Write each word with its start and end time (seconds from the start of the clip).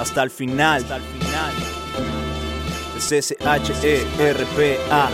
hasta 0.00 0.22
el 0.22 0.30
final. 0.30 0.82
Hasta 0.82 0.96
el 0.96 1.02
final. 1.02 1.52
Es 2.96 3.12
S-H-E-R-P-A. 3.12 5.10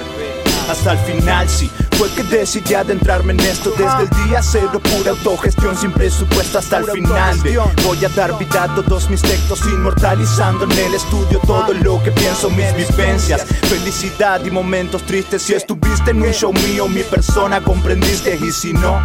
Hasta 0.70 0.92
el 0.92 0.98
final, 0.98 1.48
sí. 1.48 1.70
Fue 1.96 2.10
que 2.10 2.22
decidí 2.24 2.74
adentrarme 2.74 3.32
en 3.32 3.40
esto 3.40 3.70
desde 3.70 4.02
el 4.02 4.28
día 4.28 4.42
cero. 4.42 4.80
Pura 4.82 5.12
autogestión 5.12 5.74
sin 5.74 5.90
presupuesto 5.92 6.58
hasta 6.58 6.78
el 6.78 6.84
final. 6.90 7.42
De, 7.42 7.58
voy 7.84 8.04
a 8.04 8.08
dar 8.10 8.36
vida 8.38 8.64
a 8.64 8.74
todos 8.74 9.08
mis 9.08 9.22
textos, 9.22 9.60
inmortalizando 9.64 10.64
en 10.64 10.72
el 10.72 10.94
estudio 10.94 11.40
todo 11.46 11.72
lo 11.72 12.02
que 12.02 12.10
pienso, 12.10 12.50
mis 12.50 12.70
vivencias. 12.76 13.44
Felicidad 13.44 14.44
y 14.44 14.50
momentos 14.50 15.04
tristes. 15.04 15.40
Si 15.40 15.54
estuviste 15.54 16.10
en 16.10 16.20
un 16.20 16.32
show 16.32 16.52
mío, 16.52 16.86
mi 16.86 17.02
persona 17.02 17.62
comprendiste. 17.62 18.38
Y 18.42 18.52
si 18.52 18.74
no, 18.74 19.00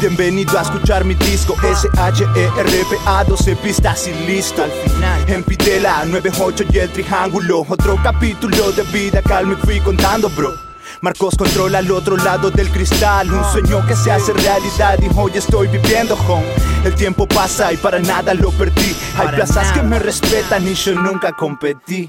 bienvenido 0.00 0.56
a 0.60 0.62
escuchar 0.62 1.04
mi 1.04 1.14
disco. 1.14 1.56
S-H-E-R-P-A, 1.60 3.24
12 3.24 3.56
pistas 3.56 4.06
y 4.06 4.12
listo. 4.26 4.62
Al 4.62 4.70
final, 4.70 5.24
en 5.26 5.42
Pitela, 5.42 6.04
98 6.04 6.66
y 6.72 6.78
el 6.78 6.90
triángulo. 6.90 7.66
Otro 7.68 7.98
capítulo 8.00 8.70
de 8.70 8.84
vida 8.84 9.20
calma 9.22 9.58
y 9.60 9.66
fui 9.66 9.80
contando, 9.80 10.28
bro. 10.30 10.71
Marcos 11.02 11.34
controla 11.36 11.78
al 11.78 11.90
otro 11.90 12.16
lado 12.16 12.52
del 12.52 12.70
cristal. 12.70 13.28
Un 13.32 13.44
sueño 13.50 13.84
que 13.88 13.96
se 13.96 14.12
hace 14.12 14.32
realidad 14.32 15.00
y 15.02 15.10
hoy 15.18 15.32
estoy 15.34 15.66
viviendo 15.66 16.14
home 16.28 16.46
El 16.84 16.94
tiempo 16.94 17.26
pasa 17.26 17.72
y 17.72 17.76
para 17.76 17.98
nada 17.98 18.34
lo 18.34 18.52
perdí. 18.52 18.96
Hay 19.18 19.26
plazas 19.34 19.72
que 19.72 19.82
me 19.82 19.98
respetan 19.98 20.66
y 20.66 20.74
yo 20.74 20.94
nunca 20.94 21.32
competí. 21.32 22.08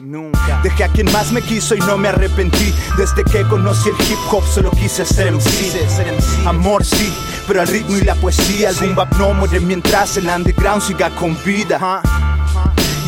Dejé 0.62 0.84
a 0.84 0.90
quien 0.90 1.12
más 1.12 1.32
me 1.32 1.42
quiso 1.42 1.74
y 1.74 1.80
no 1.80 1.98
me 1.98 2.10
arrepentí. 2.10 2.72
Desde 2.96 3.24
que 3.24 3.42
conocí 3.48 3.90
el 3.90 3.96
hip 4.06 4.20
hop 4.32 4.44
solo 4.46 4.70
quise 4.70 5.04
ser 5.06 5.32
MC 5.32 6.46
Amor 6.46 6.86
sí, 6.86 7.12
pero 7.48 7.62
al 7.62 7.68
ritmo 7.68 7.98
y 7.98 8.02
la 8.02 8.14
poesía. 8.14 8.70
El 8.70 8.76
boom 8.76 8.96
bap 8.96 9.12
no 9.18 9.34
muere 9.34 9.60
mientras 9.60 10.18
el 10.18 10.28
underground 10.28 10.84
siga 10.84 11.10
con 11.16 11.36
vida 11.44 11.80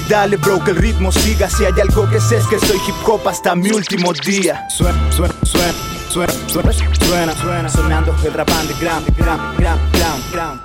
Dale 0.09 0.37
bro 0.37 0.63
que 0.63 0.71
el 0.71 0.77
ritmo 0.77 1.11
siga 1.11 1.49
Si 1.49 1.65
hay 1.65 1.73
algo 1.81 2.07
que 2.09 2.19
sé 2.19 2.37
es 2.37 2.45
que 2.45 2.59
soy 2.59 2.77
hip 2.77 2.95
hop 3.07 3.27
hasta 3.27 3.55
mi 3.55 3.71
último 3.71 4.13
día 4.13 4.67
Suena, 4.69 5.11
suena, 5.11 5.33
suena, 5.43 5.73
suena, 6.09 6.33
suena, 6.47 6.73
suena, 6.73 7.35
suena 7.35 7.69
Sonando 7.69 8.15
el 8.23 8.33
rap 8.33 8.49
underground, 8.61 9.17
ground, 9.17 9.57
ground, 9.57 9.81
ground, 9.93 10.31
ground 10.31 10.61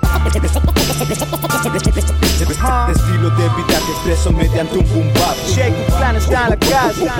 Estilo 2.91 3.29
de 3.31 3.49
vida 3.49 3.79
que 3.85 3.91
expreso 3.91 4.31
mediante 4.31 4.77
un 4.77 4.87
boom 4.89 5.13
bap 5.13 5.35
Shake 5.47 5.75
un 5.75 5.97
plan 5.97 6.15
está 6.15 6.43
en 6.43 6.49
la 6.51 6.57
casa 6.57 7.15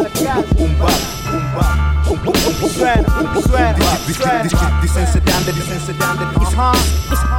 Boom 0.58 0.78
bap, 0.78 0.94
boom 1.32 1.54
bap 1.56 1.92
Suena, 2.72 3.04
suena, 3.42 3.78
suena 4.14 4.50
Dicen 4.82 5.08
se 5.08 5.22
dan 5.22 5.46
de, 5.46 5.54
dicen 5.54 5.82
se 5.86 5.94
dan 5.94 6.20
de 6.20 6.26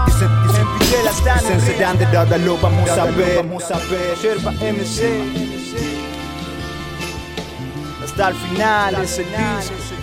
Dicen, 0.06 0.41
dicen, 0.78 1.04
dicen 1.40 1.60
se 1.60 1.78
dan 1.78 1.98
de 1.98 2.04
Ahora 2.16 2.38
lo 2.38 2.56
vamos 2.58 2.90
a 2.90 3.04
ver 3.06 3.36
Vamos 3.36 3.70
a 3.70 3.78
ver 3.78 4.16
Sherpa 4.20 4.52
MC 4.52 5.22
Hasta 8.04 8.28
el 8.28 8.34
final 8.34 9.02
ese 9.02 9.24
disco 9.24 10.01